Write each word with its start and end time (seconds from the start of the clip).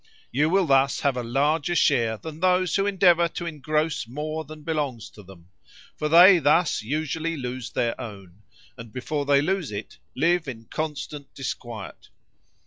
You 0.31 0.49
will 0.49 0.65
thus 0.65 1.01
have 1.01 1.15
a 1.15 1.21
larger 1.21 1.75
share 1.75 2.17
than 2.17 2.39
those 2.39 2.75
who 2.75 2.87
endeavor 2.87 3.27
to 3.27 3.45
engross 3.45 4.07
more 4.07 4.43
than 4.43 4.63
belongs 4.63 5.11
to 5.11 5.21
them; 5.21 5.49
for 5.95 6.09
they 6.09 6.39
thus 6.39 6.81
usually 6.81 7.37
lose 7.37 7.69
their 7.69 8.01
own, 8.01 8.41
and 8.79 8.91
before 8.91 9.27
they 9.27 9.43
lose 9.43 9.71
it, 9.71 9.99
live 10.15 10.47
in 10.47 10.65
constant 10.71 11.31
disquiet. 11.35 12.09